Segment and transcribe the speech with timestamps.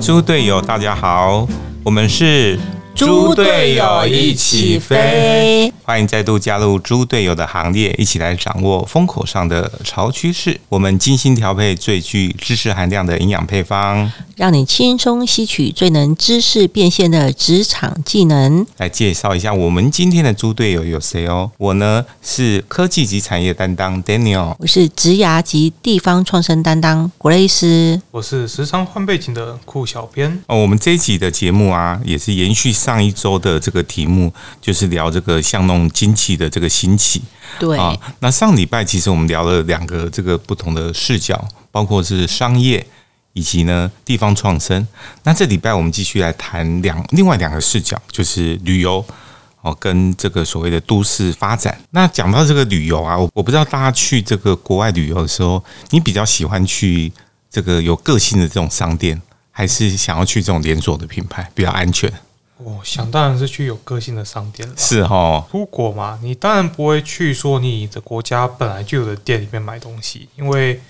[0.00, 1.48] 猪队友，大家好，
[1.82, 2.58] 我们是
[2.94, 5.72] 猪队友一起飞。
[5.82, 10.60] 欢迎再度加入猪队友的行列，一起来掌握风口上的潮趋势。
[10.68, 18.66] 我们精心调配最具知识含量的营养配方，让你轻松吸取最能知识变现的职场技能。
[18.76, 21.50] 来介绍一下我们今天的猪队友有谁哦？
[21.56, 30.42] 我呢是科技及产业担当 Daniel，我是职涯及地方创生担当 Grace，我是时常换背景的酷小编。
[30.48, 34.30] 哦，我们这一集的节目啊，也是延续上一周的这个题目，
[34.60, 37.22] 就是聊这个巷弄经济的这个兴起。
[37.58, 42.86] 对，啊，那上礼拜其实我们聊了两个这个不同的视角，包括是商业
[43.36, 44.88] 以及呢地方创生。
[45.24, 49.04] 那这礼拜我们继续来谈两另外两个视角，就是旅游
[49.60, 51.78] 哦跟这个所谓的都市发展。
[51.90, 57.12] 那讲到这个旅游啊，我我不知道大家去这个国外旅游的时候，你比较喜欢去
[57.50, 62.10] 这个有个性的这种商店，还是想要去这种连锁的品牌比较安全？
[62.56, 64.74] 我想当然是去有个性的商店了。
[64.78, 70.80] 是哦，出国嘛，你当然不会去说你的国家本来就有的店里面买东西，因为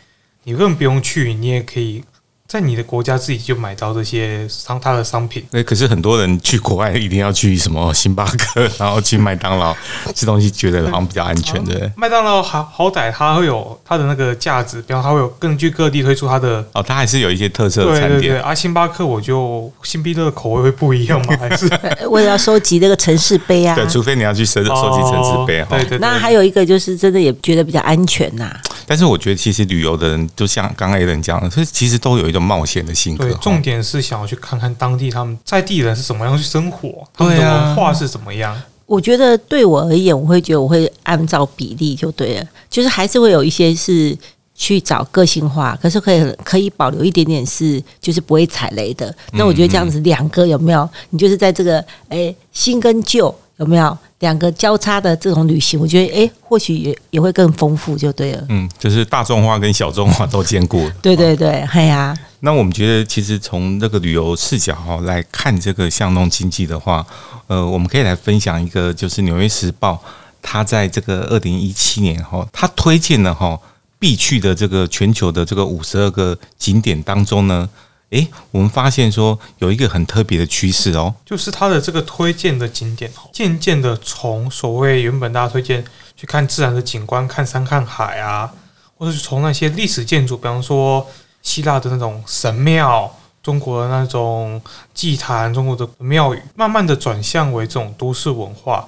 [0.45, 2.05] 你根本不用去，你也可以
[2.49, 5.45] 在你的国家自己就买到这些商它的商品。
[5.51, 9.75] 那可是很多人去国外一定要去什么星巴克，然后去麦当劳
[10.15, 11.91] 吃东西，觉得好像比较安全的。
[11.97, 18.21] 麦当劳好好歹它会有它的那个价值，比方它会有根据各地推出它的哦，它还是有一些特色的餐点。
[18.21, 21.37] 对对对，啊，星巴克我就星必乐口味会不一样吗？
[21.41, 21.69] 还是
[22.09, 23.75] 为了要收集那个城市杯啊？
[23.75, 25.77] 对，除非你要去收收集城市杯哈。
[25.77, 25.99] 对对。
[25.99, 28.57] 那还有一个就是真的也觉得比较安全呐。
[28.87, 33.25] 但是我觉得其实旅游的人，就像刚刚 A 人讲的，其实其实都有一种冒险的性格。
[33.25, 38.57] 对，重点是想要去看看当地他们在地人是怎么样去生活，他们的文化是怎么样。
[38.87, 44.17] 我觉得对我而言，我会觉得我会按照比例就对了，就是还是会有一些是
[44.55, 49.13] 去找个性化，可是可以可以保留一点点是就是不会踩雷的。
[49.33, 50.89] 那我觉得这样子两个有没有？
[51.11, 55.79] 你就是在这个诶新跟旧有没有两个交叉的这种旅行？
[55.79, 58.47] 我觉得诶或许也也会更丰富就对了。
[58.49, 60.89] 嗯，就是大众化跟小众化都兼顾。
[61.03, 62.17] 对 对对，哎呀。
[62.41, 67.05] 那我们觉得，其实从这个旅游视角哈来看这个巷弄经济的话，
[67.47, 69.95] 呃，我们可以来分享一个，就是《纽约时报》
[70.43, 73.59] 它在这个二零一七年哈，它推荐了哈
[73.99, 77.69] 必去的这个全球的这个五十二个景点当中呢，
[78.11, 85.85] 诶，我们发现说有一个很特别的趋势哦，就是它的这个推荐的景点哦，渐渐的从所谓原本大家推荐
[86.17, 88.53] 去看自然的景观，看山看海啊，
[88.97, 91.07] 或者是从那些历史建筑，比方说。
[91.43, 93.09] 希腊的那种神庙，
[93.41, 94.61] 中国的那种
[94.93, 98.85] 祭坛，中国的庙宇，慢慢的转向为这种都市文化。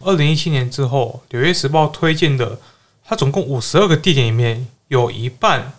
[0.00, 2.58] 二零一七年之后，《纽约时报》推荐的，
[3.04, 5.72] 它总共五十二个地点里面，有一半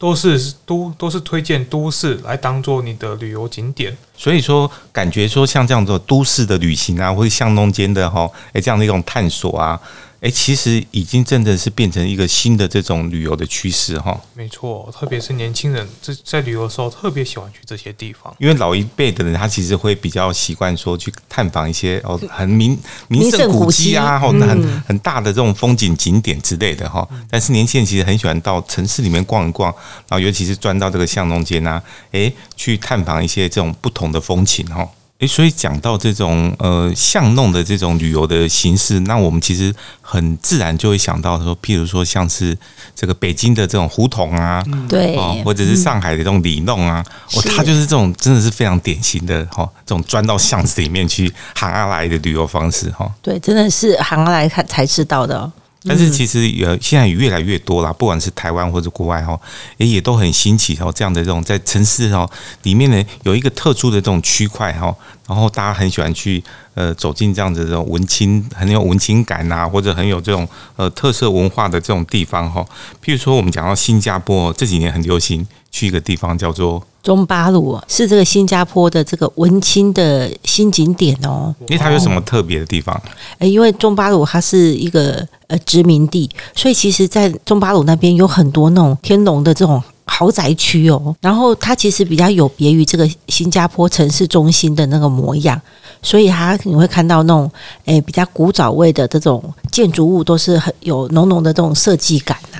[0.00, 3.94] 都是都都是推荐都市来当做你的旅游景点。
[4.16, 9.78] 所以说，感觉说像这样的都市的旅行啊，或者巷弄间的哈，诶，这样的一种探索啊。
[10.20, 14.20] 哎，其实已经真的是变成一个新的这种旅游的趋势哈。
[14.34, 18.34] 没错，特别是年轻人在在旅游的时候，特别喜欢去这些地方。
[18.38, 27.08] 因为老一辈的人，他其实会比较习惯说去探访一些哦很名名胜古迹啊，或很很大的这种风景景点之类的哈。
[27.30, 29.72] 但是年轻人其实很喜欢到城市里面逛一逛，
[30.06, 31.82] 然后尤其是钻到这个巷弄间啊，
[32.12, 34.86] 哎，去探访一些这种不同的风情哈。
[35.20, 42.56] 诶，所以讲到这种呃巷弄的这种旅游的形式，那我们其实很自然就会想到说，譬如说像是
[42.96, 47.04] 这个北京的这种胡同啊，对，或者是上海的这种里弄啊，
[47.34, 53.10] 哦，它就是这种真的是非常典型的哈，这种钻到巷子里面去行阿来的旅游方式哈。
[53.20, 55.52] 对，真的是行阿来看才知道的。
[55.84, 59.38] 但是其实也现在越来越多啦，不管是台湾或者国外哈，
[59.78, 60.92] 也也都很新奇哦。
[60.94, 62.30] 这样的这种在城市哦
[62.64, 64.94] 里面呢，有一个特殊的这种区块哈，
[65.30, 66.42] 然后大家很喜欢去
[66.74, 72.66] 呃走进这样子这种文青很有文青感呐，或者很有这种呃特色文化的这种地方哈。
[73.02, 76.84] 譬如说我们讲到新加坡这几年很流行去一个地方叫做。
[77.02, 81.54] 中巴鲁是这个新加坡的这个文青的新景点哦。
[81.60, 83.00] 因为它有什么特别的地方？
[83.38, 91.14] 诶，因为中巴鲁它是一个呃殖民地，所以其实，在中巴鲁那边有很多那种天龙的这种豪宅区哦。
[91.20, 95.60] 然后它其实比较有别于这个新加坡城市中心的那个模样，
[96.02, 97.50] 所以它你会看到那种
[97.84, 102.58] 诶比较古早味的这种建筑物，都是很有浓浓的这种设计感呐。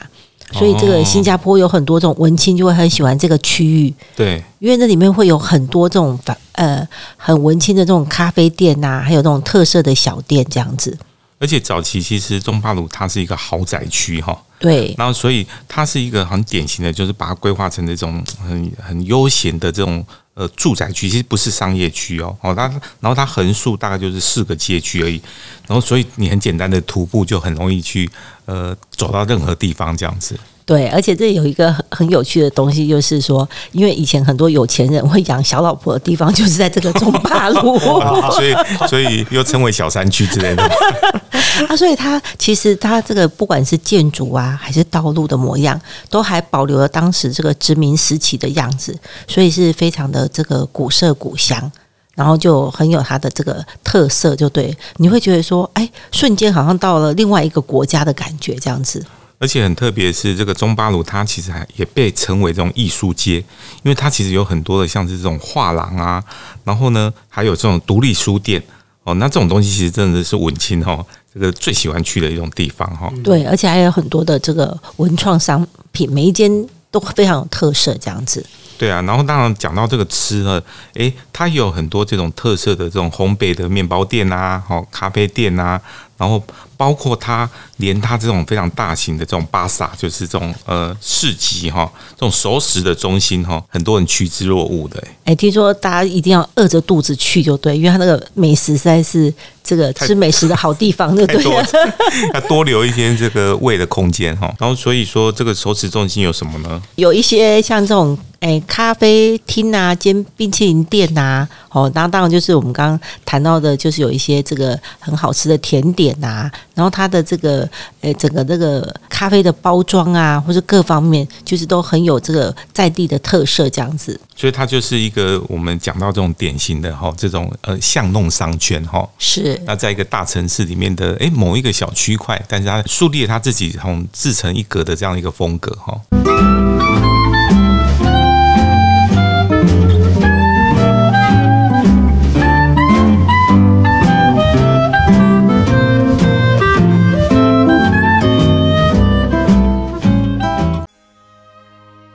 [0.52, 6.86] 所以这个新加坡有很多这种文青就会很喜欢这个区域，对，因为那里面会有很多这种反呃
[7.16, 10.96] 很文青的这种咖啡店呐，还有那种特色的小店这样子。
[11.40, 20.04] 而且早期其实中巴鲁它是一个豪宅区哈，对，然后所以它是一个很典型的，就是把它规划成这种很很悠闲的这种
[20.34, 22.36] 呃住宅区，其实不是商业区哦。
[22.42, 22.68] 哦，它
[23.00, 25.20] 然后它横竖大概就是四个街区而已，
[25.66, 28.08] 然后所以你很简单的徒步就很容易去
[28.50, 30.36] 呃走到任何地方这样子。
[30.66, 37.76] 对，而且这有一个很很有趣的东西，就是说，因为以前很多有钱人会养小老婆的地方，就是在这个中巴路，
[38.30, 38.54] 所以
[38.88, 40.62] 所以又称为小山区之类的。
[41.68, 51.72] 啊，所以它其实它这个不管是建筑啊，还是道路的模样，都还保留了当时这个殖民时期的样子，所以是非常的这个古色古香，
[52.20, 59.02] 然后就很有它的这个特色，就对，你会觉得说，哎，瞬间好像到了另外一个国家的感觉，这样子。
[59.38, 63.38] 而且很特别是，这个中巴鲁它其实还也被称为这种艺术街，
[63.82, 66.22] 因为它其实有很多的像是这种画廊啊，
[66.62, 68.62] 然后呢还有这种独立书店
[69.04, 71.02] 哦，那这种东西其实真的是文青哦，
[71.32, 73.10] 这个最喜欢去的一种地方哈。
[73.24, 76.52] 对，而且还有很多的这个文创商品，每一间
[76.90, 78.44] 都非常有特色，这样子。
[78.80, 80.62] 对啊，然后当然讲到这个吃呢，
[80.94, 85.78] 诶，它有很多这种特色的这种烘焙的面包店啊，哦咖啡店啊。
[86.16, 86.42] 然后
[86.76, 87.48] 包括它，
[87.78, 95.02] 连它这种非常大型的这种巴萨，就是这种呃市集哈，这种熟食的中心哈，很多人趋之若鹜的。
[95.24, 99.32] 哎，听说大家一定要饿着肚子去就对，因为它那个美食实在是
[99.64, 101.52] 这个吃美食的好地方，对不对？
[102.34, 104.54] 要多留一些这个胃的空间哈。
[104.58, 106.82] 然后所以说，这个熟食中心有什么呢？
[106.96, 116.18] 有一些像这种哎咖啡厅啊，兼冰淇淋店呐，哦，那当然就是我们刚刚谈到的，就是有一些这个很好吃的甜点。
[116.20, 117.68] 呐，然后它的这个
[118.00, 124.18] 呃，整个这个咖啡的包装啊，或者各方面，就是都很有这个在地的特色，这样子。
[124.34, 129.06] 所以它就是一个我们讲到这种典型的哈，这种呃巷弄商圈哈。
[129.18, 129.60] 是。
[129.66, 136.00] 那在一个大城市里面的哎某一个小区块，但是它树立了它自己从自成一格的这样一个风格哈。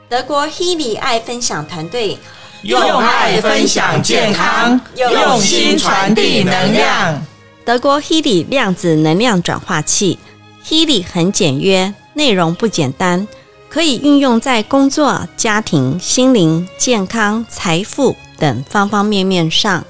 [0.08, 2.16] 德国 Healy 爱分享团队
[2.62, 7.20] 用爱分享健康，用心传递能量。
[7.64, 10.16] 德国 Healy 量子能量转化器
[10.64, 13.26] ，Healy 很简约，内容不简单，
[13.68, 19.84] 可以运用在工作、家庭、心灵、健康、财富等方方面面上。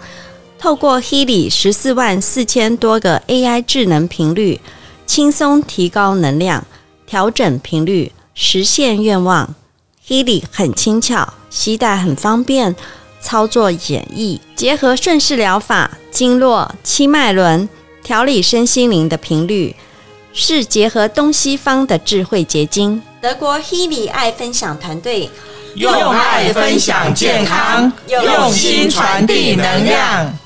[0.58, 4.62] 透过 Healy 十四万四千多个 AI 智能频率，
[5.04, 6.66] 轻松提高能量，
[7.06, 9.54] 调整频率，实现愿望。
[10.08, 12.76] Healy 很轻巧，携带很方便，
[13.20, 17.68] 操作简易，结合顺势疗法、经络、七脉轮，
[18.04, 19.74] 调理身心灵的频率，
[20.32, 23.02] 是结合东西方的智慧结晶。
[23.20, 25.28] 德国 Healy 爱分享团队
[25.74, 30.38] 用爱分享健康，用心传递能量。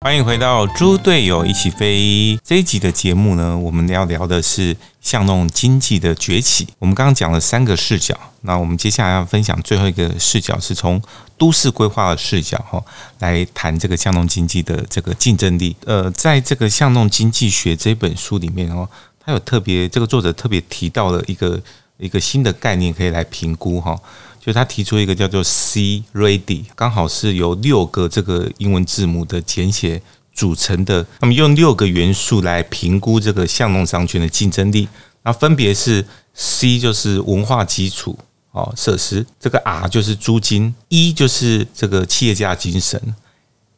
[0.00, 6.68] 欢迎回到猪队友一起飞这一集的节目呢，我们要聊的是巷弄经济的崛起。
[6.78, 11.00] 我们刚刚讲了三个视角，那我们接下来要分享最后一个视角，是从
[11.38, 12.80] 都市规划的视角哈
[13.20, 15.74] 来谈这个巷弄经济的这个竞争力。
[15.86, 18.86] 呃，在这个巷弄经济学这本书里面哦，
[19.24, 21.58] 它有特别这个作者特别提到了一个
[21.96, 23.98] 一个新的概念，可以来评估哈。
[24.46, 30.00] 就他提出一个叫做 C Ready，刚好是由六个这个英文字母的简写
[30.32, 31.04] 组成的。
[31.18, 34.88] 那么用六个元素来评估这个向农商圈的竞争力，
[35.24, 38.16] 那分别是 C 就是文化基础
[38.52, 43.02] 哦设施，这个 R 就是租金，E 就是这个企业家精神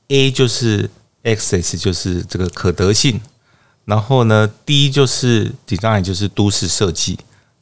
[0.09, 0.91] ，A 就是
[1.25, 3.19] Access 就是这个可得性，
[3.87, 7.19] 然后呢 D 就是 Design 就是都市设计。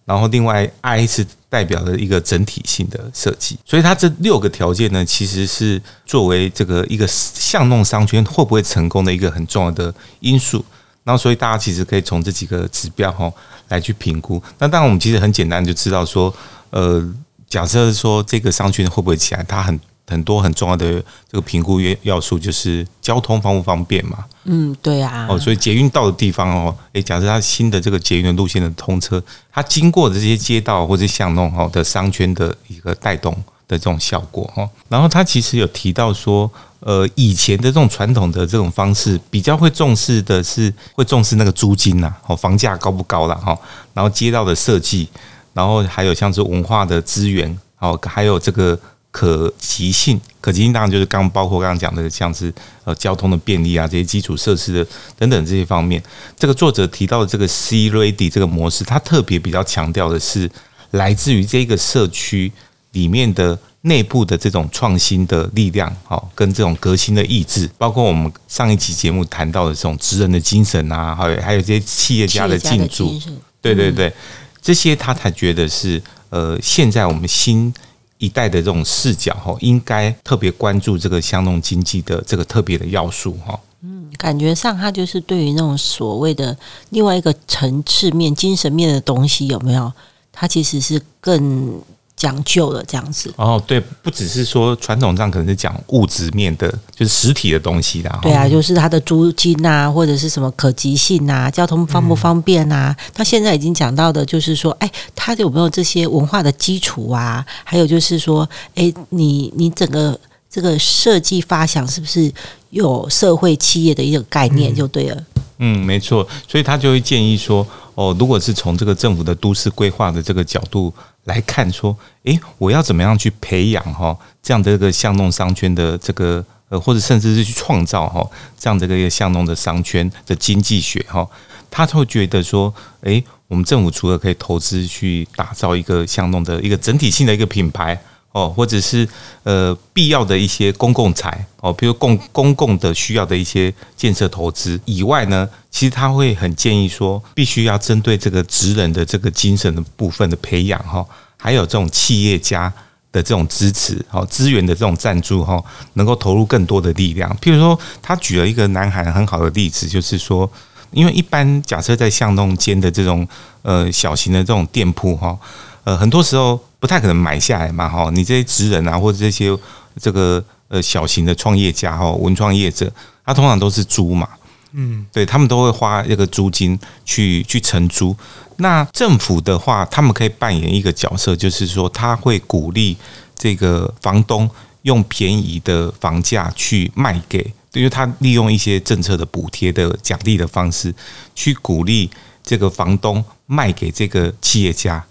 [0.06, 10.64] 然后，另外 I 是代表了一个整体性的设计，所以它这六个条件呢，其实是作为这个一个巷弄商圈会不会成功的一个很重要的因素。
[11.02, 13.30] 那，所以大家其实可以从这几个指标哈
[13.68, 14.42] 来去评估。
[14.58, 16.32] 那当然，我们其实很简单就知道说，
[16.70, 17.04] 呃，
[17.48, 19.78] 假设说这个商圈会不会起来，它很。
[20.08, 24.24] 很多很重要的这个评估要要素就是交通方不方便嘛？
[24.44, 25.26] 嗯，对啊。
[25.28, 29.20] 哦，所以捷运到的地方哦，诶，假设它新的这个捷运的路线的通车，
[29.52, 33.32] 它经过的这些街道或者巷弄哈的商圈的一个带动
[33.66, 34.68] 的这种效果哈。
[34.88, 36.48] 然后它其实有提到说，
[36.78, 43.58] 呃，以前的这种传统的这种方式比较会重视的是会重视那个租金呐，哦，房价高不高啦哈。
[43.92, 45.08] 然后街道的设计，
[45.52, 48.78] 然后还有像是文化的资源，哦，还有这个。
[49.16, 50.20] 可及性。
[50.42, 52.52] 可及性当然就是刚包括刚刚讲的，像是
[52.84, 56.02] 呃交通的便利啊，这些基础设施的等等这些方面。
[56.38, 60.50] 这个作者提到的这个 C Ready 这个模式，它特别比较强调的是
[60.90, 62.52] 来自于这个社区
[62.92, 63.58] 里面的。
[63.82, 73.16] 内部的这种创新的力量，好，跟这种革新的意志，包括我们上一期节目谈到的这种职人的精神啊，还有还有这些企业家的进驻，
[73.62, 74.12] 对对对，
[74.60, 77.72] 这些他才觉得是呃，现在我们新
[78.18, 83.58] 一代的这种视角哈，应该特别关注这个香农经济的这个特别的要素哈。
[83.82, 86.56] 嗯，感觉上他就是对于那种所谓的
[86.90, 89.92] 另外一个层次面、精神面的东西有没有？
[90.32, 91.80] 他其实是更。
[92.16, 98.18] 讲究了这样子哦，对，不只是说传统上可能是讲物质面的，就是实体的东西的。
[98.22, 102.96] 对啊，就是它的租金啊，或者是什么可及性啊，交通方不方便啊。
[103.12, 107.44] 他现在已经讲到的，就是说，哎，它有没有这些文化的基础啊？
[107.62, 110.18] 还有就是说，哎，你你整个
[110.50, 112.32] 这个设计发想是不是
[112.70, 115.22] 有社会企业的一个概念就对了。
[115.58, 120.90] 嗯，没错，所以他就会建议说，哦，如果是从这个政府的都市规划的这个角度。
[121.26, 128.28] 来看说，诶，我要怎么样去培养哈这样的一个巷弄商圈的这个呃，或者甚至是去创造哈
[128.58, 131.28] 这样的一个巷弄的商圈的经济学哈，
[131.70, 138.00] 他会觉得说，诶，我们政府除了可以投资去打造一个巷弄的一个整体性的一个品牌
[138.36, 139.08] 哦，或者是
[139.44, 151.02] 呃必要的一些公共财哦，比如公公共的需要的一些建设投资以外呢，其实他会很建议说，必须要针对这个职人的这个精神的部分的培养哈。
[151.38, 152.70] 还有这种企业家
[153.10, 155.58] 的这种支持，哦资源的这种赞助，哈，
[155.94, 157.34] 能够投入更多的力量。
[157.40, 160.50] 譬如说，他举了一个南韩很好的例子，就是说，
[160.90, 163.26] 因为一般假设在巷弄间的这种
[163.62, 165.38] 呃小型的这种店铺，哈，
[165.84, 169.56] 呃，很多时候不太可能买下来嘛，哈，你这些职人啊，或者这些
[170.00, 172.92] 这个呃小型的创业家，哈，文创业者，
[173.24, 174.28] 他通常都是租嘛。
[174.72, 178.14] 嗯，对他们都会花一个租金去去承租。
[178.58, 182.94] 那政府的话，他们可以扮演一个角色，就是说他会鼓励
[183.34, 184.50] 这个房东
[184.82, 187.38] 用便宜的房价去卖给，
[187.72, 190.94] 因为他利用一些政策的补贴的奖励的方式，
[191.34, 192.10] 去鼓励
[192.42, 195.02] 这个房东卖给这个企业家，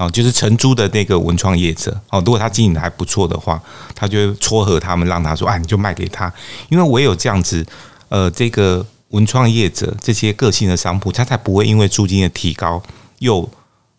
[0.00, 1.92] 哦，就是承租的那个文创业者。
[2.10, 3.60] 哦，如果他经营的还不错的话，
[3.94, 6.32] 他就会撮合他们，让他说，啊，你就卖给他，
[6.70, 7.64] 因为唯有这样子，
[8.08, 8.86] 呃，这个。
[9.10, 12.80] 文创业者这些个性的商铺，他才不会因为租金的提高
[13.18, 13.50] 又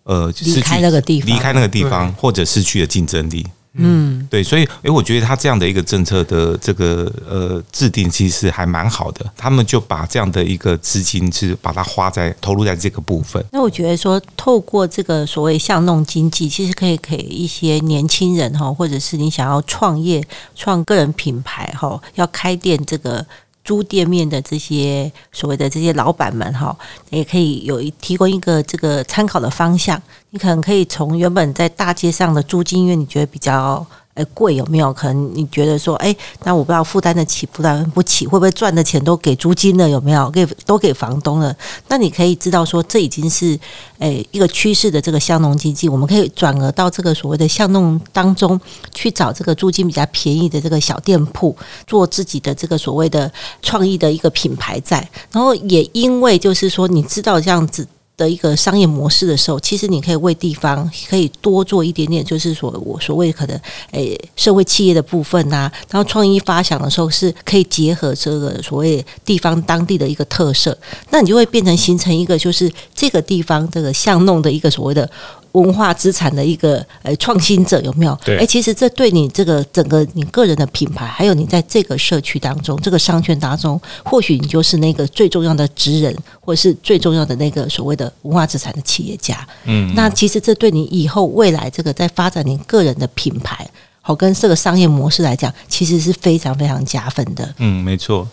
[0.03, 3.45] 呃离开那个地方，离开那个地方或者失去了竞争力。
[3.73, 9.25] 嗯，对，所以诶，我觉得他这样的一个政策的这个呃制定，其实还蛮好的。
[9.37, 13.43] 他们就把这样的一个资金是把它花在投入在这个部分。
[13.51, 20.21] 那我觉得说，透过这个所谓巷弄经济，其实可以给一些年轻人哈，或者是你想要创业、
[20.53, 23.25] 创个人品牌哈，要开店这个。
[23.63, 26.75] 租店面的这些所谓的这些老板们哈，
[27.09, 30.01] 也可以有一提供一个这个参考的方向。
[30.31, 33.85] 你可能可以从原本在大街上的租金，因为你觉得比较。
[34.13, 34.91] 哎，贵有没有？
[34.91, 39.89] 可能你觉得说，哎，那我不知道负担得起，负担不起，会不会赚的钱都给租金了？
[39.89, 41.55] 有没有给都给房东了？
[41.87, 43.57] 那你可以知道说，这已经是
[43.99, 48.59] 哎一个趋势的这个巷弄经济，我们可以转而到这个所谓的巷弄当中
[48.93, 51.55] 去找这个租金比较便宜的这个小店铺，
[51.87, 54.97] 做自己的这个所谓的创意的一个品牌在。
[55.31, 57.87] 然后也因为就是说，你知道这样子。
[58.21, 63.59] 的一个商业模式的时候，其实你可以为地方可以多做一点点，就是说我所谓可能
[63.91, 70.77] 诶社会企业的部分呐，然后创意发想的时候是可以结合这个所谓地方当地的一个特色，
[71.09, 75.09] 那你就会变成形成一个就是这个地方这个巷弄的一个所谓的。
[75.53, 78.17] 文化资产的一个呃创新者有没有？
[78.23, 89.45] 对，哎，其实这对你这个整个你个人的品牌，还有你在这个社区当中、这个商圈当中，或许你就是那个最重要的职人，或是最重要的那个所谓的文化资产的企业家。
[89.65, 93.69] 嗯，那其实这对你以后未来这个在发展你个人的品牌，
[94.01, 97.53] 好跟这个商业模式来讲，其实是非常非常加分的。
[97.57, 98.27] 嗯，没错。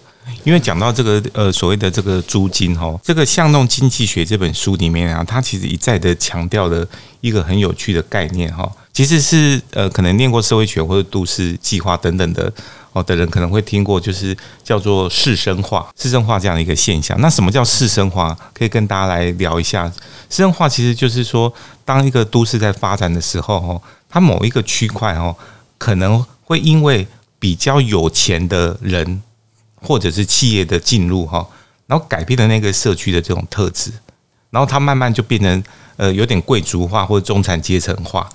[0.45, 6.87] 因为讲到这个呃所谓的这个租金哈，这个《巷弄经济学》这本书里面啊，它其实一再的强调了
[7.21, 12.53] 一个很有趣的概念哈，其实是呃可能念过社会学或者都市计划等等的
[12.93, 17.21] 哦的人可能会听过，就是叫做市生化、市生化这样的一个现象。
[17.21, 18.37] 那什么叫市生化？
[18.55, 19.87] 可以跟大家来聊一下。
[20.31, 21.53] 市生化其实就是说，
[21.85, 25.37] 当一个都市在发展的时候哦，它某一个区块哦，
[25.77, 27.07] 可能会因为
[27.39, 29.23] 比较有钱的人。
[29.81, 31.47] 或者是企业的进入哈，
[31.87, 33.93] 然后改变了那个社区的这种特质，
[34.51, 35.65] 然后它慢慢就变成
[35.97, 38.29] 呃有点贵族化或者中产阶层化。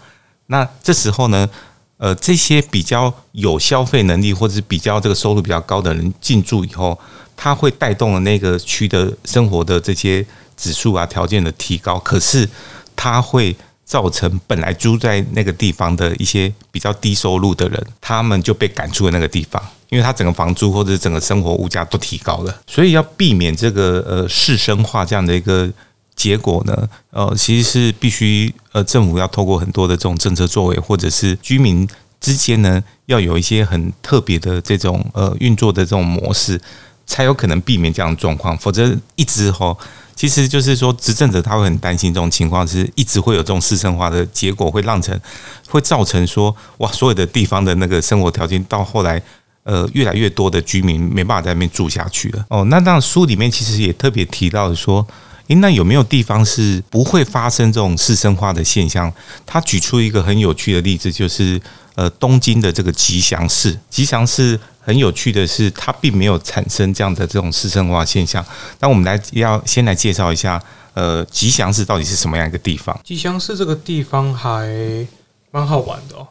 [0.48, 1.50] 那这时候呢，
[1.98, 7.00] 呃，这些比较有消费能力或者是比较这个收入比较高的人进驻以后，
[7.36, 10.26] 它会带动了那个区的生活的这些
[10.58, 12.50] 指数啊条件的提高，可是
[12.96, 13.56] 它会。
[13.86, 19.62] 造成本来住在那个地方的一些比较低收入的人，他们就被赶出了那个地方，
[19.94, 25.70] 因为他整个房租或者整个生活物价都提高了，所以要避免这个呃市生化这样的一个
[26.16, 31.88] 结果呢，呃，其实是必须呃政府要透过很多的这种政策作为，或者是居民
[32.20, 36.60] 之间呢要有一些很特别的这种呃运作的这种模式，
[37.06, 39.78] 才有可能避免这样的状况，否则一直吼。
[40.16, 45.20] 其实就是说，执政者他会很担心这种情况，是一直会有这种市生化的结果，会让成
[45.68, 49.22] 会造成说，哇，所有的地方的那个生活条件到后来，
[49.64, 52.46] 呃，越来越多的居民没办法在那边住下去了。
[52.50, 55.06] 哦，那当然书里面其实也特别提到说，
[55.48, 59.12] 诶，那有没有地方是不会发生这种市生化的现象？
[59.46, 61.62] 他举出一个很有趣的例子，就是
[61.96, 64.60] 呃，东京的这个吉祥寺，吉祥寺。
[64.86, 68.46] 很有趣的是，它并没有产生这样的这种市生化现象。
[68.82, 70.62] 那我们来要先来介绍一下，
[70.94, 73.00] 呃，吉祥寺到底是什么样一个地方？
[73.02, 75.08] 吉祥寺这个地方还
[75.52, 76.28] 蛮好玩的哦，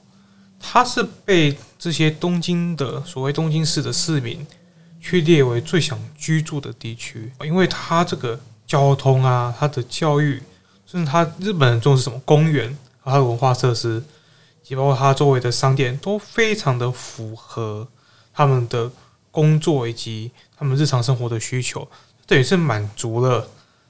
[0.63, 4.47] 它是被这些东京的所谓东京市的市民
[5.01, 10.43] 去列为最想居住的地区，因为它这个交通啊，它的教育，
[10.87, 14.03] 甚至它日本人重视什么公园和它的文化设施，
[14.63, 17.89] 以及包括它周围的商店，都非常的符合。
[18.35, 18.91] 他们的
[19.31, 21.87] 工作以及他们日常生活的需求，
[22.27, 23.47] 等于是满足了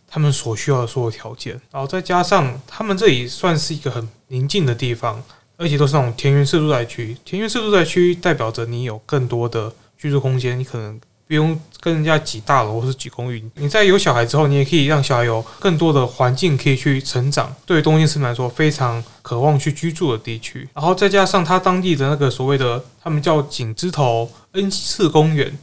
[0.09, 1.52] 他们所需要的所有条件。
[1.71, 5.23] 然后再加上他们这里算是一个很宁静的地方，
[5.62, 7.16] 而且都是那种田园式住宅区。
[7.25, 11.00] 田园式住宅区代表着你有更多的居住空间，你可能。
[11.28, 17.50] 不用跟人家挤大楼或是挤公寓，你在有小孩之后，你也可以让小孩有更多的环境可以去成长。
[17.64, 20.69] 对于东京市民来说，非常渴望去居住的地区。
[20.75, 25.56] 然后再加上它当地的那个所谓的，他们叫井之头恩赐公园，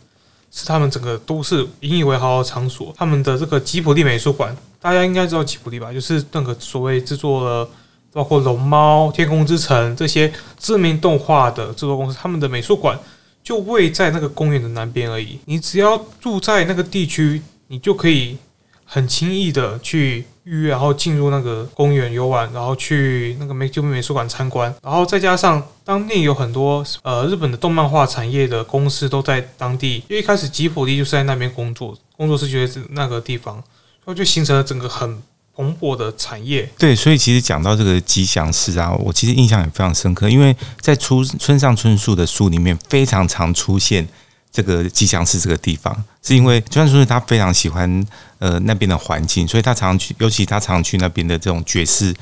[0.52, 2.92] 是他们整个都市引以为豪的场所。
[2.98, 5.94] 他们的这个吉卜力美术馆，大家应该知道吉卜力吧？
[5.94, 7.70] 就是那个所谓制作了
[8.12, 13.00] 包括龙猫、天空之城这些知名动画的制作公司，他们的美术馆。
[13.42, 15.40] 就位在那个公园的南边而已。
[15.46, 18.38] 你只要住在那个地区，你就可以
[18.84, 24.72] 很轻易的去预约，然后进入那个公园游玩，然后去那个美就美术馆参观。
[24.84, 33.64] 然后再加上当地有很多呃日本的动漫画产业的公司都在当地，因为一开始吉普力就是在那边工作，工作室就在那个地方，然
[34.06, 35.24] 后就形成了整个很。
[35.60, 44.08] 蓬勃的产业，对，所以其实讲到这个吉祥寺啊，我其实印象也非常深刻，因为在出村上春树的书里面，非常常出现
[44.54, 45.94] 这个吉祥寺这个地方，
[46.24, 52.16] 是因为村上春树他非常喜欢呃那边的环境，所以他常常去，尤其他常常去那边的这种爵士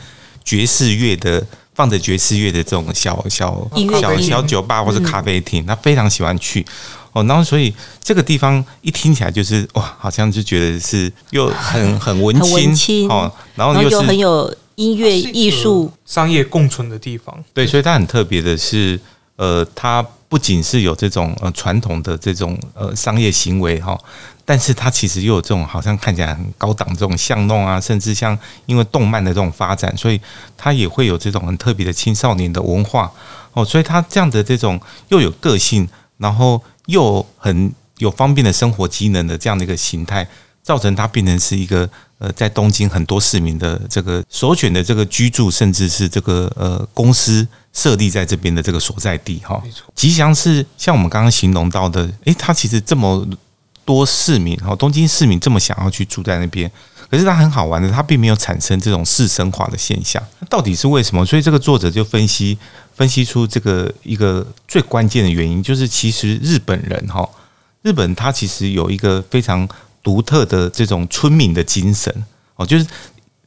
[0.44, 1.46] 爵士乐的
[1.76, 3.70] 放着爵士乐的这种小小
[4.02, 6.66] 小小酒吧或者咖啡厅，他非常喜欢去。
[7.14, 12.36] 哦，然后所以这个地方一听起来就是哇，好像就觉得是又很 很文
[12.74, 17.36] 青哦，然后又很有音乐艺术商业共存的地方。
[17.54, 19.00] 对，所以它很特别的是，
[19.36, 23.98] 呃，它不仅是有这种呃传统的这种呃商业行为哈，
[24.46, 30.22] 但是它其实又有这种好像看起来很高档这种巷弄啊，甚至像因为动漫的这种发展，所以
[30.56, 33.12] 它也会有这种很特别的青少年的文化
[33.54, 36.62] 哦，所以它这样的这种又有个性，然后。
[36.88, 40.28] 又很有方便的生活机能的这样的一个形态，
[40.62, 49.62] 造成它变成是一个呃，在东京很多市民的这个首选的这个居住，甚至是这个呃公司设立在这边的这个所在地哈。
[49.64, 53.26] 没错，吉祥是像我们刚刚形容到的，诶，它其实这么
[53.86, 56.70] 多市民哈，东京市民这么想要去住在那边，
[57.10, 61.26] 可是它很好玩的，它并没有产生这种市生化的现象，到底是为什么？
[61.26, 62.58] 所以这个作者就分析。
[62.98, 67.30] 分析出这个一个最关键的原因，就是其实日本人哈，
[67.84, 69.70] 日本他其实有一个非常
[70.02, 72.12] 独特的这种村民的精神
[72.56, 72.88] 哦，就是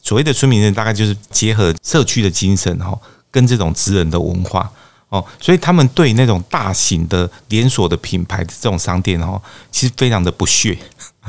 [0.01, 2.97] 所谓的村民人，大概就是结合社区的精神哈，
[3.29, 4.71] 跟这种职人的文化
[5.09, 9.43] 哦，所以他们对那种大型的连锁的品牌的这种商店哦，
[9.73, 10.79] 其实非常的不屑，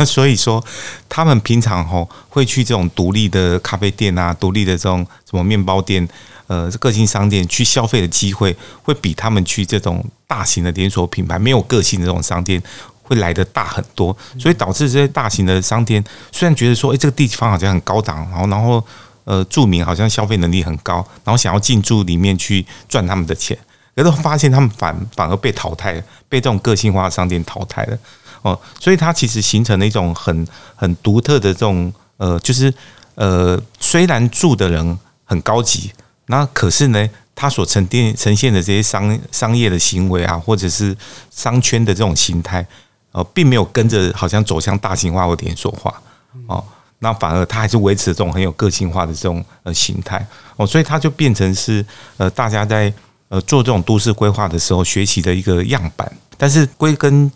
[0.06, 0.64] 所以说
[1.08, 6.08] 他们平常吼会去这种独立的咖啡店啊，独立的这种什么面包店。
[6.48, 12.62] 呃，个性商店去消费的机会，会比他们去这种大型的连锁品牌没有个性的这种商店
[13.02, 18.86] 会来的大很多，所以导致这些大型的商店虽然觉得说，哎，这个地方好像很高档，然后然后
[19.24, 23.58] 呃，著名好像消费能力很高，然后想要进驻里面去赚他们的钱，
[23.96, 27.98] 可是发现他们反反而被淘汰了，被这种个性化的商店淘汰了。
[28.42, 32.74] 哦，所以它其实形成了一种很很独特的这种呃，就是
[33.16, 35.92] 呃，虽然住的人很高级。
[36.28, 40.96] 那可是呢，它所沉淀呈现的这些商商业的行为啊，或者是
[41.30, 42.66] 商圈的这种形态，
[43.12, 46.02] 呃，并没有跟着好像走向大型化或连锁化
[46.48, 46.64] 哦，
[47.00, 50.26] 那反而它还是维持这种很有个性化的这种呃形态
[50.56, 52.94] 哦，所以它就变成是呃大家在
[53.28, 57.30] 呃做这种都市规划的时候学习的一个样板，但是归根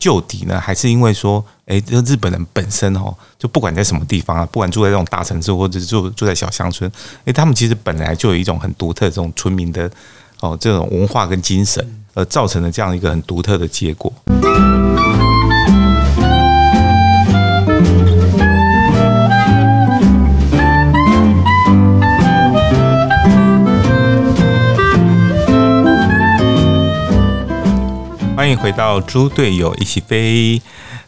[0.00, 6.90] 旧底呢，还是因为说，哎，这日本人本身哦，就不管在什么地方啊，不管住在这种大城市或者是住住在小乡村，
[7.26, 9.88] 哎，他们其实本来就有一种很独特这种村民的
[10.40, 14.10] 哦这种文化跟精神，而造成了这样一个很独特的结果。
[28.50, 30.60] 欢迎回到猪队友一起飞。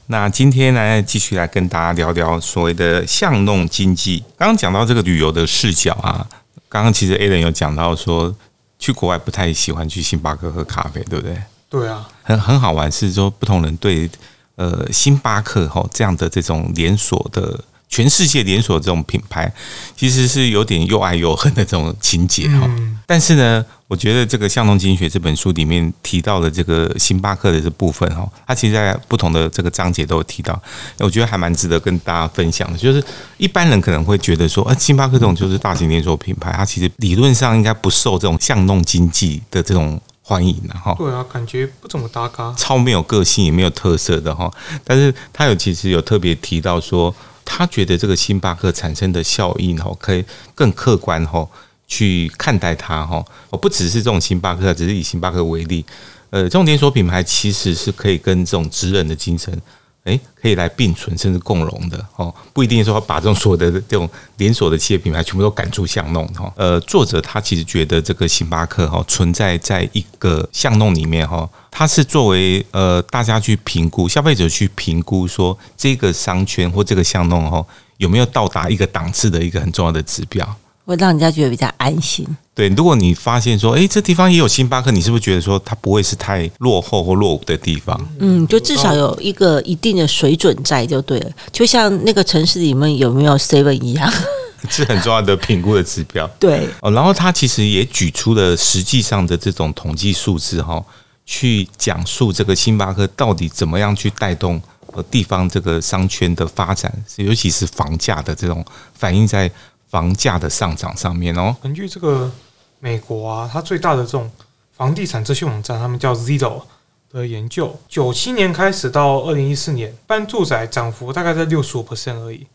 [0.06, 4.22] 那今天呢，继续来跟大家聊聊所谓的巷弄经济。
[4.38, 6.24] 刚刚讲到这个旅游的视角啊，
[6.68, 8.32] 刚刚其实 Alan 有讲到说，
[8.78, 11.36] 去国外不太喜欢去星巴克喝咖啡，对不对？
[11.68, 14.08] 对啊，很很好玩，是说不同人对
[14.54, 17.58] 呃星巴克哈这样的这种连锁的。
[17.92, 19.52] 全世界连锁这种品牌，
[19.94, 22.66] 其实是有点又爱又恨的这种情节哈。
[23.06, 30.58] 但是呢，我觉得这个《向东经济学》这本书里面提到的这个星巴克的这部分哈，它其实在不同的这个章节都有提到，
[31.00, 32.78] 我觉得还蛮值得跟大家分享的。
[32.78, 33.04] 就是
[33.36, 40.94] 一般人可能会觉得说，啊，星巴克这种就是大型连锁品牌，它其实理论上应该不受这种巷弄经济的这种欢迎的哈。
[40.96, 44.50] 对啊，感觉不怎么搭嘎，超没有个性也没有特色的哈。
[44.82, 47.14] 但是他有其实有特别提到说。
[47.44, 50.24] 他觉得这个星巴克产生的效应哦，可以
[50.54, 51.46] 更客观哈
[51.86, 53.24] 去看待它哈。
[53.50, 55.84] 哦，不只是这种星巴克，只是以星巴克为例，
[56.30, 59.56] 呃，这种连锁品牌其实是可以跟这种职人的精神。
[60.04, 66.52] 哎，可以来并存，甚至共荣的哦，不一定说把这种所有的这种连锁的企业品牌全部都赶出巷弄哈。
[66.56, 77.64] 呃，作者他其实觉得这个星巴克哈存在在一个巷弄里面哈，它是作为呃大家去评估，消费者去评估说这个商圈或这个巷弄哈
[77.98, 80.56] 有没有到达一个档次的一个很重要的指标。
[80.84, 82.26] 会让人家觉得比较安心。
[82.54, 87.98] 对，如果你发现说，哎，这地方也有星巴克，你是不是觉得说它不会是太落后或落伍的地方？
[88.18, 91.30] 嗯，就至少有一个一定的水准在就对了。
[91.50, 94.12] 就像那个城市里面有没有 Seven 一样，
[94.68, 96.28] 是很重要的评估的指标。
[96.38, 100.84] 对哦，然后他其实也举出了实际上的这种统计数字哈，
[101.24, 109.50] 去讲述这个星巴克到底怎么样去带动呃地方这个商圈的发展，尤其是房价的这种反映在。
[109.92, 112.32] 房价的上涨上面哦，根据这个
[112.80, 114.30] 美国啊，它最大的这种
[114.72, 116.62] 房地产资讯网站，他们叫 Zillow
[117.10, 122.46] 的研究，九七年开始到二零一四年，半住宅涨幅大概在六十五 percent 而已。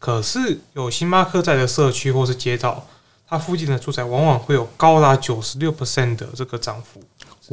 [0.00, 2.84] 可是有星巴克在的社区或是街道，
[3.28, 7.00] 它附近的住宅往往会有高达九十六 percent 的这个涨幅，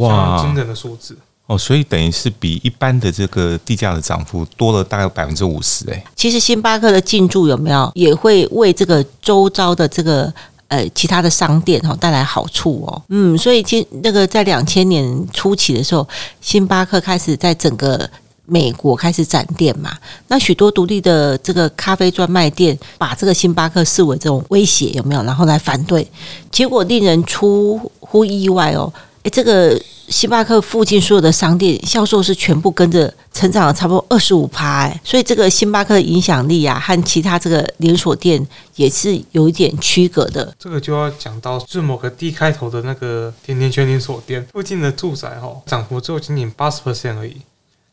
[0.01, 1.15] 哇，惊人的数字。
[1.47, 6.03] 哦，所以等于是比一般的这个地价的涨幅多了大概百分之五十哎。
[6.13, 10.31] 其实星巴克的进驻有没有也会为这个周遭的这个
[10.67, 13.01] 呃其他的商店哈带来好处哦。
[13.07, 16.05] 嗯，所以今那个在两千年初期的时候，
[16.41, 18.09] 星巴克开始在整个
[18.43, 19.95] 美国开始展店嘛。
[20.27, 25.23] 那许多独立的这个咖啡专卖店把这个星巴克视为这种威胁有没有？
[25.23, 26.05] 然后来反对，
[26.51, 28.91] 结果令人出乎意外哦。
[29.27, 29.79] 诶，这个。
[30.07, 40.55] 星巴克附近所有的商店销售是全部跟着成长了差不多二十五趴，哎，所以这个星巴克的影响力啊，和其他这个连锁店也是有一点区隔的。
[40.57, 47.35] 这个就要讲到是某个 D 开头的那个甜甜圈连锁店附近的住宅哈，涨幅只有仅仅八十 percent 而已，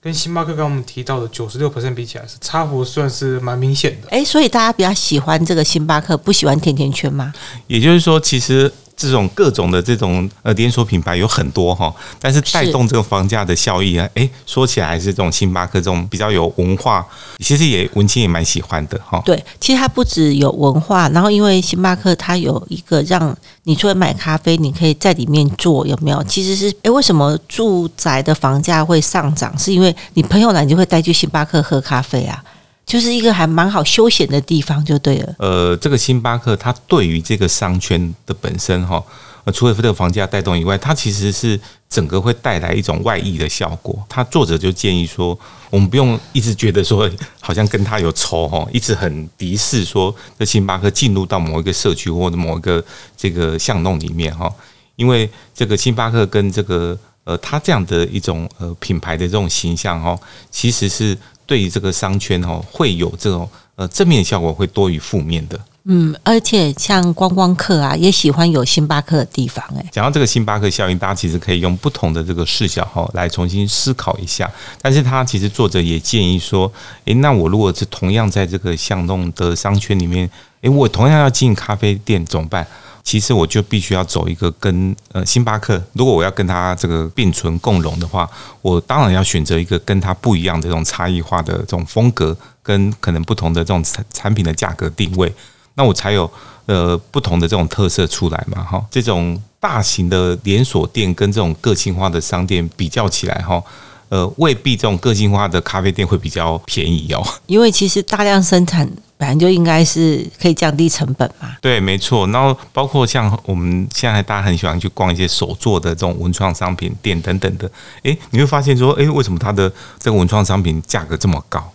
[0.01, 4.07] 跟星巴克刚我们提到的九十六 percent 比起来，是差幅算是蛮明显的。
[4.11, 7.35] 哎，所以大家比较喜欢这个星巴克，不喜欢甜甜圈吗？
[7.67, 8.73] 也就是说，其实。
[8.97, 17.05] 这种各种的这种呃连锁品牌有很多哈，但是带动这个房价的效益啊，哎，说起来还是这种星巴克这种比较有文化，
[17.39, 19.21] 其实也文青也蛮喜欢的哈。
[19.25, 26.23] 对，其实它不止有文化，然后因为星巴克它有一个让你除了买咖啡，你可以在里面坐，有没有？
[26.25, 29.57] 其实是哎，为什么住宅的房价会上涨？
[29.59, 32.43] 是因为你朋友来，你就会带去星巴克喝咖啡啊。
[32.87, 35.35] 就是一个还蛮好休闲的地方，就对了。
[35.39, 39.03] 呃，这个星巴克它对于这个商圈的本身哈，
[39.45, 44.05] 呃，除了这个房价带动以外，它其实是整个会带来一种外溢的效果。
[44.09, 45.39] 他作者就建议说，
[45.71, 52.85] 我们不用一直觉得说好像跟他有仇哈，一直很敌视说这星巴克进入到某一个社区或者某一个
[53.17, 54.53] 这个巷弄里面哈，
[54.97, 60.19] 因为这个星巴克跟这个呃，它这样的一种呃品牌的这种形象哈，
[60.51, 61.17] 其实是。
[61.47, 69.63] 对于这个商圈哦，会有这种呃正面效果会多于负面的嗯，而且像观光客啊，也喜欢有星巴克的地方。
[69.77, 74.51] 哎，讲到这个星巴克效应，大家其实可以用不同的这个视角哈来重新思考一下。
[74.81, 76.73] 但是他其实作者也建议说，
[77.05, 80.31] 诶，那我如果是同样在这个巷弄的商圈里面，
[80.63, 82.67] 诶，我同样要进咖啡店怎么办？
[83.05, 88.29] 其实我就必须要走一个跟呃星巴克，如果我要跟它这个并存共荣的话，
[88.63, 95.31] 我当然要选择一个跟它不一样的这种差异化的这种风格，跟可能不同的这种产产品的价格定位。
[95.75, 96.29] 那我才有
[96.65, 103.63] 呃不同的这种特色出来嘛，哈，这种大型的连锁店跟这种个性化的商店比较起来，哈，
[104.09, 107.23] 呃，未必这种个性化的咖啡店会比较便宜哦。
[107.47, 108.89] 因为其实大量生产
[109.25, 111.57] 本来就应该是可以降低成本嘛。
[111.63, 112.27] 对，没错。
[112.27, 117.71] 然后包括像我们现在大家很喜欢去逛一些手做的这种文创商品店等等的，
[118.03, 121.73] 诶，你会发现说，诶，为什么它的这个文创商品价格这么高？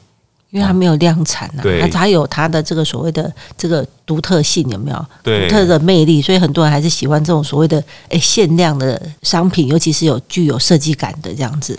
[0.52, 5.06] 因为它没有量产啊，对它有它的这个所谓的这个独特性，有没有？
[5.24, 11.78] 对独特的魅力，所以很多人还是喜欢这种所谓的诶限量的商品，尤其是有具有设计感的这样子。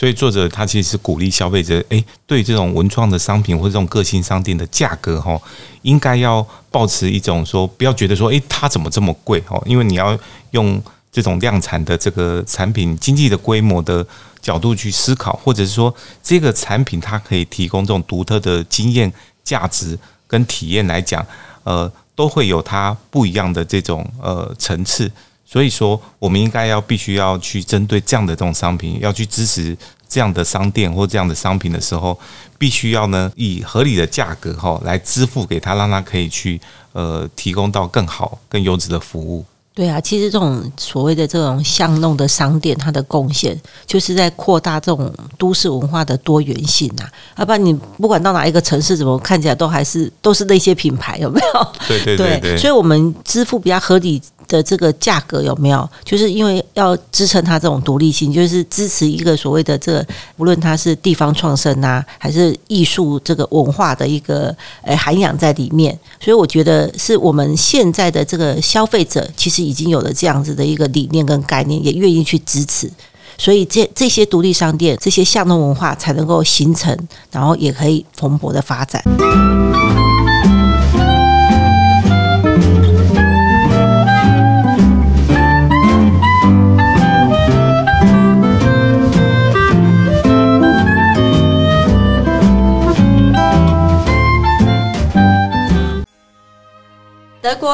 [0.00, 5.38] 所以作者他其实是鼓励消费者，诶，对这种文创的商品或者这种个性商店的价格，哈，
[5.82, 9.44] 应该要保持一种说，不要觉得说，诶，它怎么这么贵？
[9.50, 10.18] 哦，因为你要
[10.52, 10.82] 用
[11.12, 14.06] 这种量产的这个产品经济的规模的
[14.40, 19.12] 角度去思考，或者是说这个产品它可以提供这种独特的经验
[19.44, 21.22] 价值跟体验来讲，
[21.62, 25.12] 呃，都会有它不一样的这种呃层次。
[25.50, 29.76] 所以说，我们应该要必须要去针对这样的这种商品，要去支持
[30.08, 32.16] 这样的商店或这样的商品的时候，
[32.56, 36.60] 必须要呢以合理的价格哈来支付给他，让他可以去
[36.92, 39.44] 呃提供到更好、更优质的服务。
[39.74, 47.10] 对啊，其实这种所谓的这种巷弄的商店，它的贡献就是在扩大这种都市文化的多元性啊。
[47.38, 51.68] 要不然你不管到哪一个城市，怎么看起来都还是都是那些品牌，有没有？
[51.88, 55.88] 对对对对，所以我们支付比较合理的这个价格有没有？
[56.04, 65.96] 就是因为要支撑它这种独立性，就是支持一个所谓的这个，无论它是地方创生啊，还是艺术这个文化的一个呃涵养在里面。
[66.20, 72.90] 所以我觉得是我们现在的这个消费者，其实已经有了这样子的一个理念跟概念，也愿意去支持。
[73.38, 76.94] 所以这这些独立商店、这些巷弄文化才能够形成，
[77.30, 79.02] 然后也可以蓬勃的发展。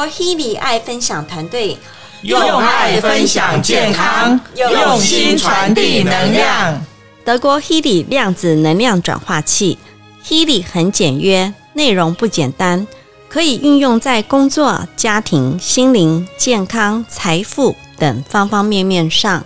[0.07, 1.77] Healy 爱分享团队
[2.23, 6.81] 用爱分享健康，用心传递能量。
[7.23, 9.77] 德国 Healy 量子能量转化器
[10.25, 12.87] ，Healy 很简约，内容不简单，
[13.29, 19.43] 可以运用在工作、家庭、心灵、健康、财富等方方面面上。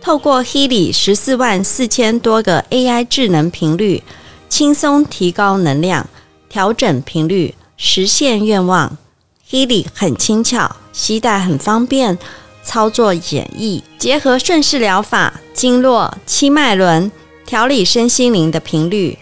[0.00, 4.02] 透过 Healy 十四万四千多个 AI 智能频率，
[4.48, 6.08] 轻松提高能量，
[6.48, 8.96] 调整频率，实现愿望。
[9.50, 12.16] Healy 很轻巧，携带很方便，
[12.62, 17.10] 操作简易，结合顺势疗法、经络、七脉轮，
[17.44, 19.18] 调理身心灵的频率，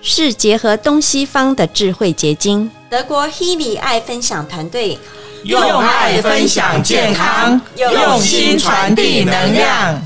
[0.00, 2.70] 是结合东西方的智慧结晶。
[2.88, 4.98] 德国 Healy 爱分享团队
[5.44, 10.00] 用爱分享健康，用心传递能量。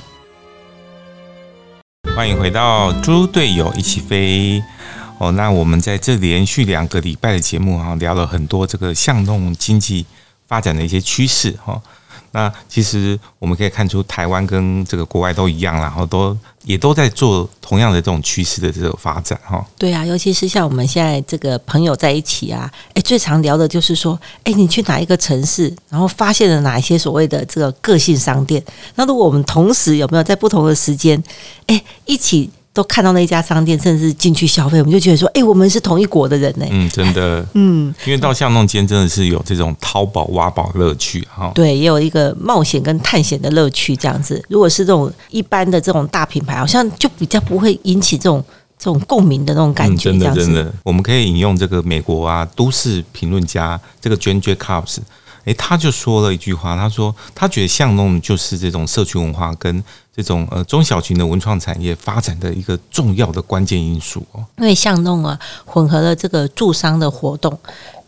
[2.16, 4.60] 欢迎回到猪队友一起飞。
[5.20, 10.06] 哦，那我们在这连续两个礼拜的节目哈，聊了很多这个巷弄经济
[10.48, 11.78] 发展的一些趋势哈。
[12.32, 19.62] 那其实我们可以看出，台湾跟这个国外都一样，然后都也都在做同样的这种趋势的这种发展哈。
[19.76, 28.64] 对啊，尤其是像我们现在这个朋友在一起啊，哎，最常聊的就是说，哎，你去哪一个城市，然后发现了哪一些所谓的这个个性商店？
[28.94, 31.22] 那如果我们同时有没有在不同的时间，
[31.66, 32.50] 哎，一起。
[32.72, 36.64] 都看到那家商店，甚至进去消费，我们就觉得说，哎，我们是同一国的人呢。
[36.70, 41.50] 嗯，真的，嗯，因为到巷弄间真的是有这种淘宝挖宝乐趣哈。
[41.54, 44.40] 对，也有一个冒险跟探险的乐趣，这样子。
[44.48, 48.42] 如果是这种一般的这种大品牌，好像就比较不会引起这种
[48.78, 50.10] 这种共鸣的那种感觉。
[50.10, 54.98] 真的，真的，我们可以引用这个美国啊都市评论家这个 Jane Jacobs，
[55.44, 59.82] 哎，他就说了一句话，他说他觉得巷弄就是这种社区文化跟。
[60.12, 67.56] 这种呃中小型的文创产业发展的一个重要的关键因素哦，因为巷弄啊混合了这个驻商的活动，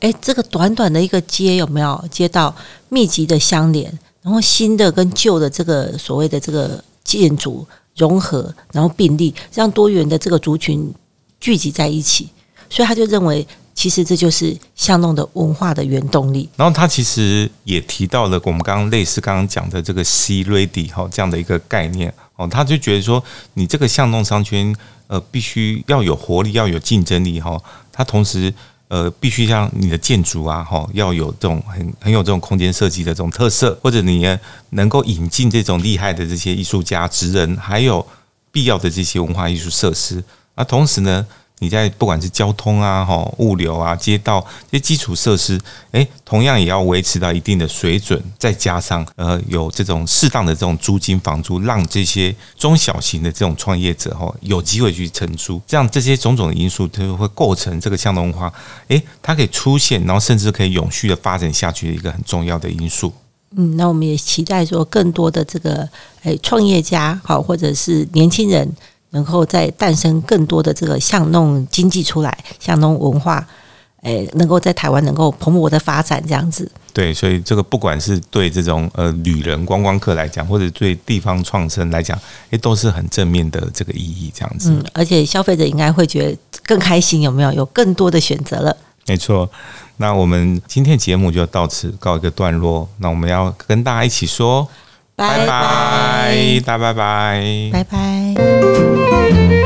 [0.00, 2.54] 哎，这个短短的一个街有没有街道
[2.90, 7.66] 密集的相连，然后新的跟旧的这个所谓的这个建筑
[7.96, 10.92] 融合，然后并立，让多元的这个族群
[11.40, 12.28] 聚集在一起，
[12.68, 16.48] 所以他就认为其实这就是巷弄的文化的原动力。
[16.56, 23.22] 然后他其实也提到了我们刚刚类似刚刚讲的这个 C ready 哈这样的一个概念哦，他就觉得说
[23.54, 24.74] 你这个巷弄商圈
[25.06, 27.60] 呃必须要有活力，要有竞争力哈。
[27.90, 28.52] 它同时
[28.88, 34.26] 呃必须像你的建筑啊哈要有这种很很有这种空间设计的这种特色，或者你
[34.70, 38.06] 能够引进这种厉害的这些艺术家、职人，还有
[38.50, 40.22] 必要的这些文化艺术设施。
[40.54, 41.26] 那同时呢？
[41.62, 45.56] 你在不管是交通啊、哈物流啊、街道这些基础设施，
[45.92, 58.52] 诶，同样也要维持到一定的水准，再加上呃有这种适当的这种租金房租，让这些中小型的这种创业者哈有机会去承租，这样这些种种的因素它就会构成这个向东文化，
[58.88, 63.12] 诶，它可以出现，然后甚至可以永续的发展下去的一个很重要的因素。
[63.54, 65.88] 嗯，那我们也期待说更多的这个
[66.24, 68.68] 诶创业家好，或者是年轻人。
[69.12, 73.46] 能够再诞生更多的这个巷弄经济出来，巷弄文化，
[74.02, 76.70] 诶，能够在台湾能够蓬勃的发展这样子。
[76.92, 82.18] 对，所以这个不管是对这种呃旅人观光客来讲，或者对地方创生来讲，
[82.50, 84.70] 诶，都是很正面的这个意义这样子。
[84.70, 87.52] 嗯，而且消费者应该会觉得更开心，有没有？
[87.52, 88.76] 有更多的选择了。
[89.06, 89.50] 没错，
[89.96, 92.88] 那我们今天节目就到此告一个段落。
[92.98, 94.66] 那我们要跟大家一起说。
[95.14, 99.01] 拜拜，大拜拜，拜拜。
[99.22, 99.61] Thank you.